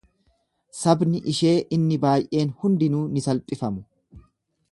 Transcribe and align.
Sabni 0.77 1.19
ishee 1.33 1.53
inni 1.77 1.99
baay'een 2.07 2.55
hundinuu 2.63 3.05
ni 3.13 3.25
salphifamu. 3.27 3.87